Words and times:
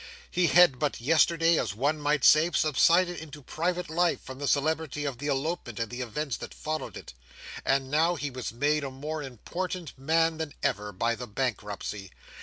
He 0.31 0.47
had 0.47 0.79
but 0.79 0.99
yesterday, 0.99 1.59
as 1.59 1.75
one 1.75 1.99
might 1.99 2.25
say, 2.25 2.49
subsided 2.51 3.17
into 3.17 3.43
private 3.43 3.87
life 3.87 4.19
from 4.19 4.39
the 4.39 4.47
celebrity 4.47 5.05
of 5.05 5.19
the 5.19 5.27
elopement 5.27 5.79
and 5.79 5.91
the 5.91 6.01
events 6.01 6.37
that 6.37 6.55
followed 6.55 6.97
it; 6.97 7.13
and 7.63 7.91
now 7.91 8.15
he 8.15 8.31
was 8.31 8.51
made 8.51 8.83
a 8.83 8.89
more 8.89 9.21
important 9.21 9.93
man 9.99 10.39
than 10.39 10.55
ever, 10.63 10.91
by 10.91 11.13
the 11.13 11.27
bankruptcy. 11.27 12.09